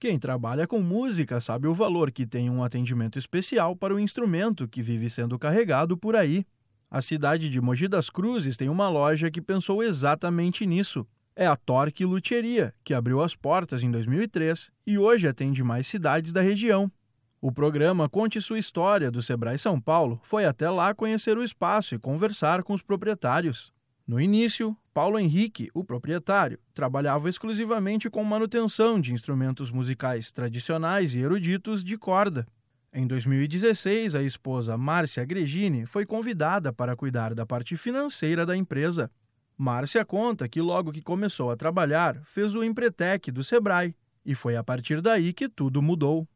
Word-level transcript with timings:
Quem 0.00 0.16
trabalha 0.16 0.64
com 0.64 0.80
música 0.80 1.40
sabe 1.40 1.66
o 1.66 1.74
valor 1.74 2.12
que 2.12 2.24
tem 2.24 2.48
um 2.48 2.62
atendimento 2.62 3.18
especial 3.18 3.74
para 3.74 3.92
o 3.92 3.98
instrumento 3.98 4.68
que 4.68 4.80
vive 4.80 5.10
sendo 5.10 5.36
carregado 5.36 5.96
por 5.96 6.14
aí. 6.14 6.46
A 6.88 7.02
cidade 7.02 7.48
de 7.48 7.60
Mogi 7.60 7.88
das 7.88 8.08
Cruzes 8.08 8.56
tem 8.56 8.68
uma 8.68 8.88
loja 8.88 9.28
que 9.28 9.42
pensou 9.42 9.82
exatamente 9.82 10.64
nisso. 10.64 11.04
É 11.34 11.48
a 11.48 11.56
Torque 11.56 12.04
Luthieria, 12.04 12.72
que 12.84 12.94
abriu 12.94 13.20
as 13.20 13.34
portas 13.34 13.82
em 13.82 13.90
2003 13.90 14.70
e 14.86 14.96
hoje 14.98 15.26
atende 15.26 15.64
mais 15.64 15.88
cidades 15.88 16.30
da 16.32 16.40
região. 16.40 16.88
O 17.40 17.50
programa 17.50 18.08
Conte 18.08 18.40
Sua 18.40 18.58
História 18.58 19.10
do 19.10 19.20
Sebrae 19.20 19.58
São 19.58 19.80
Paulo 19.80 20.20
foi 20.22 20.44
até 20.44 20.70
lá 20.70 20.94
conhecer 20.94 21.36
o 21.36 21.42
espaço 21.42 21.96
e 21.96 21.98
conversar 21.98 22.62
com 22.62 22.72
os 22.72 22.82
proprietários. 22.82 23.72
No 24.08 24.18
início, 24.18 24.74
Paulo 24.94 25.18
Henrique, 25.18 25.68
o 25.74 25.84
proprietário, 25.84 26.58
trabalhava 26.72 27.28
exclusivamente 27.28 28.08
com 28.08 28.24
manutenção 28.24 28.98
de 28.98 29.12
instrumentos 29.12 29.70
musicais 29.70 30.32
tradicionais 30.32 31.14
e 31.14 31.18
eruditos 31.18 31.84
de 31.84 31.98
corda. 31.98 32.46
Em 32.90 33.06
2016, 33.06 34.14
a 34.14 34.22
esposa 34.22 34.78
Márcia 34.78 35.26
Gregini 35.26 35.84
foi 35.84 36.06
convidada 36.06 36.72
para 36.72 36.96
cuidar 36.96 37.34
da 37.34 37.44
parte 37.44 37.76
financeira 37.76 38.46
da 38.46 38.56
empresa. 38.56 39.10
Márcia 39.58 40.06
conta 40.06 40.48
que 40.48 40.62
logo 40.62 40.90
que 40.90 41.02
começou 41.02 41.50
a 41.50 41.56
trabalhar, 41.56 42.18
fez 42.24 42.54
o 42.54 42.64
Empretec 42.64 43.30
do 43.30 43.44
Sebrae, 43.44 43.94
e 44.24 44.34
foi 44.34 44.56
a 44.56 44.64
partir 44.64 45.02
daí 45.02 45.34
que 45.34 45.50
tudo 45.50 45.82
mudou. 45.82 46.26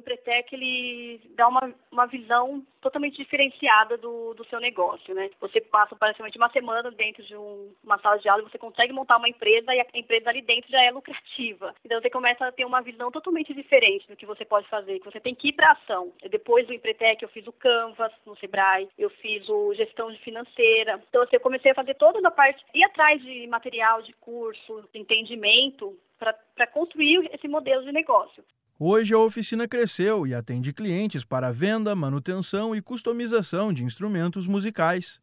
Empretec 0.00 0.52
ele 0.52 1.20
dá 1.36 1.48
uma, 1.48 1.72
uma 1.90 2.06
visão 2.06 2.64
totalmente 2.80 3.16
diferenciada 3.16 3.96
do, 3.96 4.34
do 4.34 4.44
seu 4.46 4.58
negócio, 4.58 5.14
né? 5.14 5.30
Você 5.40 5.60
passa 5.60 5.94
praticamente 5.94 6.38
uma 6.38 6.50
semana 6.50 6.90
dentro 6.90 7.22
de 7.22 7.36
um, 7.36 7.72
uma 7.84 7.98
sala 7.98 8.18
de 8.18 8.28
aula 8.28 8.42
e 8.42 8.50
você 8.50 8.58
consegue 8.58 8.92
montar 8.92 9.18
uma 9.18 9.28
empresa 9.28 9.74
e 9.74 9.80
a 9.80 9.86
empresa 9.94 10.30
ali 10.30 10.42
dentro 10.42 10.70
já 10.70 10.82
é 10.82 10.90
lucrativa. 10.90 11.74
Então 11.84 12.00
você 12.00 12.10
começa 12.10 12.46
a 12.46 12.52
ter 12.52 12.64
uma 12.64 12.80
visão 12.80 13.10
totalmente 13.10 13.54
diferente 13.54 14.08
do 14.08 14.16
que 14.16 14.26
você 14.26 14.44
pode 14.44 14.68
fazer, 14.68 14.98
que 14.98 15.10
você 15.10 15.20
tem 15.20 15.34
que 15.34 15.48
ir 15.48 15.52
para 15.52 15.72
ação. 15.72 16.12
Depois 16.30 16.66
do 16.66 16.74
Empretec 16.74 17.22
eu 17.22 17.28
fiz 17.28 17.46
o 17.46 17.52
Canvas 17.52 18.12
no 18.26 18.36
Sebrae, 18.36 18.88
eu 18.98 19.10
fiz 19.10 19.48
o 19.48 19.74
gestão 19.74 20.10
de 20.10 20.18
financeira. 20.18 21.02
Então 21.08 21.22
assim, 21.22 21.36
eu 21.36 21.40
comecei 21.40 21.70
a 21.70 21.74
fazer 21.74 21.94
toda 21.94 22.26
a 22.26 22.30
parte, 22.30 22.64
ir 22.74 22.84
atrás 22.84 23.22
de 23.22 23.46
material, 23.46 24.02
de 24.02 24.12
curso, 24.14 24.88
de 24.92 25.00
entendimento 25.00 25.96
para 26.18 26.66
construir 26.66 27.30
esse 27.32 27.48
modelo 27.48 27.82
de 27.82 27.92
negócio. 27.92 28.44
Hoje 28.82 29.12
a 29.12 29.18
oficina 29.18 29.68
cresceu 29.68 30.26
e 30.26 30.34
atende 30.34 30.72
clientes 30.72 31.22
para 31.22 31.52
venda, 31.52 31.94
manutenção 31.94 32.74
e 32.74 32.80
customização 32.80 33.74
de 33.74 33.84
instrumentos 33.84 34.46
musicais. 34.46 35.20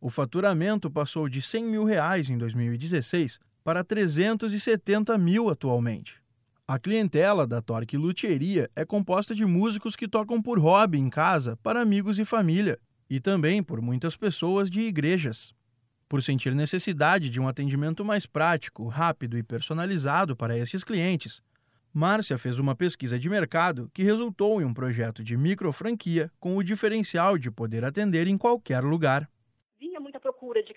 O 0.00 0.08
faturamento 0.08 0.88
passou 0.88 1.28
de 1.28 1.42
100 1.42 1.64
mil 1.64 1.82
reais 1.82 2.30
em 2.30 2.38
2016 2.38 3.40
para 3.64 3.82
370 3.82 5.18
mil 5.18 5.50
atualmente. 5.50 6.22
A 6.68 6.78
clientela 6.78 7.48
da 7.48 7.60
Torque 7.60 7.96
Luthieria 7.96 8.70
é 8.76 8.84
composta 8.84 9.34
de 9.34 9.44
músicos 9.44 9.96
que 9.96 10.06
tocam 10.06 10.40
por 10.40 10.60
hobby 10.60 11.00
em 11.00 11.10
casa 11.10 11.58
para 11.64 11.82
amigos 11.82 12.16
e 12.16 12.24
família, 12.24 12.78
e 13.10 13.18
também 13.18 13.60
por 13.60 13.82
muitas 13.82 14.16
pessoas 14.16 14.70
de 14.70 14.82
igrejas. 14.82 15.52
Por 16.08 16.22
sentir 16.22 16.54
necessidade 16.54 17.28
de 17.28 17.40
um 17.40 17.48
atendimento 17.48 18.04
mais 18.04 18.24
prático, 18.24 18.86
rápido 18.86 19.36
e 19.36 19.42
personalizado 19.42 20.36
para 20.36 20.56
esses 20.56 20.84
clientes, 20.84 21.42
Márcia 21.92 22.38
fez 22.38 22.58
uma 22.58 22.76
pesquisa 22.76 23.18
de 23.18 23.28
mercado 23.28 23.90
que 23.92 24.04
resultou 24.04 24.62
em 24.62 24.64
um 24.64 24.72
projeto 24.72 25.24
de 25.24 25.36
micro 25.36 25.72
franquia 25.72 26.30
com 26.38 26.56
o 26.56 26.62
diferencial 26.62 27.36
de 27.36 27.50
poder 27.50 27.84
atender 27.84 28.28
em 28.28 28.38
qualquer 28.38 28.84
lugar 28.84 29.28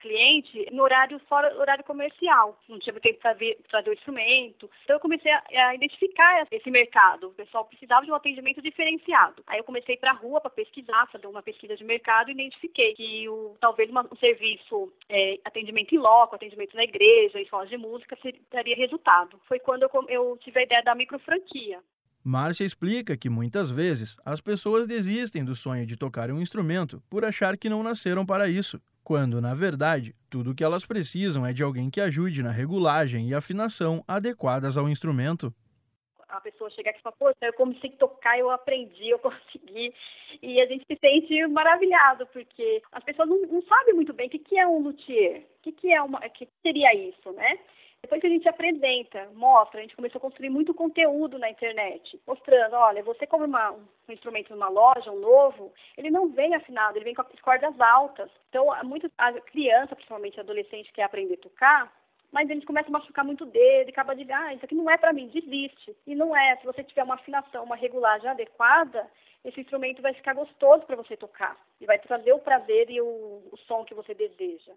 cliente 0.03 0.67
no 0.71 0.83
horário 0.83 1.17
fora 1.29 1.55
horário 1.57 1.83
comercial. 1.85 2.59
Não 2.67 2.77
tinha 2.77 2.93
tempo 2.99 3.19
para 3.19 3.35
trazer 3.69 3.89
o 3.89 3.93
instrumento. 3.93 4.69
Então 4.83 4.97
eu 4.97 4.99
comecei 4.99 5.31
a, 5.31 5.41
a, 5.69 5.75
identificar 5.75 6.45
esse 6.51 6.69
mercado. 6.69 7.29
O 7.29 7.33
pessoal 7.33 7.65
precisava 7.65 8.05
de 8.05 8.11
um 8.11 8.15
atendimento 8.15 8.61
diferenciado. 8.61 9.41
Aí 9.47 9.57
eu 9.57 9.63
comecei 9.63 9.95
para 9.95 10.11
a 10.11 10.15
rua 10.15 10.41
para 10.41 10.51
pesquisar, 10.51 11.07
fazer 11.09 11.25
uma 11.25 11.41
pesquisa 11.41 11.75
de 11.77 11.83
mercado 11.85 12.29
e 12.29 12.33
identifiquei 12.33 12.93
que 12.93 13.29
o, 13.29 13.55
talvez 13.61 13.89
uma, 13.89 14.05
um 14.11 14.17
serviço 14.17 14.91
é, 15.07 15.39
atendimento 15.45 15.95
em 15.95 15.97
loco, 15.97 16.35
atendimento 16.35 16.75
na 16.75 16.83
igreja, 16.83 17.39
escolas 17.39 17.69
de 17.69 17.77
música, 17.77 18.17
daria 18.51 18.75
resultado. 18.75 19.39
Foi 19.47 19.59
quando 19.59 19.83
eu, 19.83 19.89
eu 20.09 20.37
tive 20.41 20.59
a 20.59 20.63
ideia 20.63 20.83
da 20.83 20.93
micro 20.93 21.17
franquia. 21.19 21.79
Márcia 22.25 22.63
explica 22.63 23.17
que 23.17 23.29
muitas 23.29 23.69
vezes 23.69 24.17
as 24.25 24.39
pessoas 24.39 24.87
desistem 24.87 25.43
do 25.43 25.55
sonho 25.55 25.85
de 25.85 25.97
tocar 25.97 26.31
um 26.31 26.41
instrumento 26.41 27.01
por 27.09 27.25
achar 27.25 27.57
que 27.57 27.69
não 27.69 27.83
nasceram 27.83 28.25
para 28.25 28.47
isso 28.49 28.81
quando, 29.03 29.41
na 29.41 29.53
verdade, 29.53 30.15
tudo 30.29 30.51
o 30.51 30.55
que 30.55 30.63
elas 30.63 30.85
precisam 30.85 31.45
é 31.45 31.53
de 31.53 31.63
alguém 31.63 31.89
que 31.89 31.99
ajude 31.99 32.41
na 32.41 32.51
regulagem 32.51 33.27
e 33.27 33.33
afinação 33.33 34.03
adequadas 34.07 34.77
ao 34.77 34.87
instrumento. 34.87 35.53
A 36.29 36.41
pessoa 36.41 36.69
chega 36.71 36.89
aqui 36.89 36.99
e 36.99 37.01
fala, 37.03 37.15
poxa, 37.19 37.37
eu 37.43 37.53
comecei 37.53 37.91
a 37.91 37.97
tocar, 37.97 38.39
eu 38.39 38.49
aprendi, 38.49 39.09
eu 39.09 39.19
consegui. 39.19 39.93
E 40.41 40.59
a 40.59 40.65
gente 40.65 40.85
se 40.87 40.97
sente 40.99 41.45
maravilhado, 41.47 42.25
porque 42.27 42.81
as 42.91 43.03
pessoas 43.03 43.29
não, 43.29 43.39
não 43.41 43.61
sabem 43.63 43.93
muito 43.93 44.13
bem 44.13 44.27
o 44.27 44.29
que, 44.29 44.39
que 44.39 44.57
é 44.57 44.65
um 44.65 44.79
luthier, 44.79 45.41
o 45.41 45.61
que, 45.61 45.71
que, 45.71 45.93
é 45.93 46.01
uma, 46.01 46.19
que 46.29 46.47
seria 46.63 46.93
isso, 46.95 47.31
né? 47.33 47.59
Depois 48.13 48.21
que 48.21 48.27
a 48.27 48.29
gente 48.29 48.47
apresenta, 48.47 49.27
mostra, 49.33 49.79
a 49.79 49.81
gente 49.81 49.95
começou 49.95 50.19
a 50.19 50.21
construir 50.21 50.51
muito 50.51 50.71
conteúdo 50.71 51.39
na 51.39 51.49
internet, 51.49 52.21
mostrando, 52.27 52.75
olha, 52.75 53.01
você 53.01 53.25
compra 53.25 53.47
uma, 53.47 53.71
um 53.71 54.11
instrumento 54.11 54.51
numa 54.51 54.69
loja, 54.69 55.11
um 55.11 55.19
novo, 55.19 55.73
ele 55.97 56.11
não 56.11 56.29
vem 56.29 56.53
afinado, 56.53 56.95
ele 56.95 57.05
vem 57.05 57.15
com 57.15 57.23
as 57.23 57.41
cordas 57.41 57.73
altas. 57.81 58.29
Então, 58.49 58.67
muito, 58.83 59.11
a 59.17 59.33
criança, 59.41 59.95
principalmente 59.95 60.39
adolescente, 60.39 60.93
quer 60.93 61.05
aprender 61.05 61.33
a 61.33 61.37
tocar, 61.37 61.91
mas 62.31 62.47
eles 62.51 62.63
começam 62.65 62.89
a 62.93 62.99
machucar 62.99 63.25
muito 63.25 63.45
o 63.45 63.47
dedo 63.47 63.87
e 63.87 63.89
acaba 63.89 64.15
de, 64.15 64.31
ah, 64.31 64.53
isso 64.53 64.63
aqui 64.63 64.75
não 64.75 64.91
é 64.91 64.95
para 64.95 65.11
mim, 65.11 65.29
desiste. 65.29 65.97
E 66.05 66.13
não 66.13 66.37
é, 66.37 66.55
se 66.57 66.65
você 66.67 66.83
tiver 66.83 67.03
uma 67.03 67.15
afinação, 67.15 67.63
uma 67.63 67.75
regulagem 67.75 68.29
adequada, 68.29 69.09
esse 69.43 69.59
instrumento 69.59 70.03
vai 70.03 70.13
ficar 70.13 70.35
gostoso 70.35 70.85
para 70.85 70.95
você 70.95 71.17
tocar 71.17 71.57
e 71.81 71.87
vai 71.87 71.97
trazer 71.97 72.31
o 72.31 72.39
prazer 72.39 72.91
e 72.91 73.01
o, 73.01 73.41
o 73.51 73.57
som 73.65 73.83
que 73.83 73.95
você 73.95 74.13
deseja. 74.13 74.73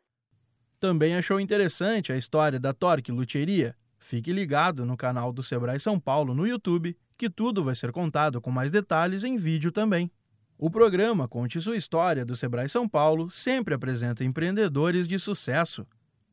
Também 0.86 1.16
achou 1.16 1.40
interessante 1.40 2.12
a 2.12 2.16
história 2.16 2.60
da 2.60 2.72
Torque 2.72 3.10
Luthieria? 3.10 3.74
Fique 3.98 4.32
ligado 4.32 4.86
no 4.86 4.96
canal 4.96 5.32
do 5.32 5.42
Sebrae 5.42 5.80
São 5.80 5.98
Paulo 5.98 6.32
no 6.32 6.46
YouTube, 6.46 6.96
que 7.18 7.28
tudo 7.28 7.64
vai 7.64 7.74
ser 7.74 7.90
contado 7.90 8.40
com 8.40 8.52
mais 8.52 8.70
detalhes 8.70 9.24
em 9.24 9.36
vídeo 9.36 9.72
também. 9.72 10.08
O 10.56 10.70
programa 10.70 11.26
Conte 11.26 11.60
Sua 11.60 11.76
História 11.76 12.24
do 12.24 12.36
Sebrae 12.36 12.68
São 12.68 12.88
Paulo 12.88 13.28
sempre 13.32 13.74
apresenta 13.74 14.22
empreendedores 14.22 15.08
de 15.08 15.18
sucesso. 15.18 15.84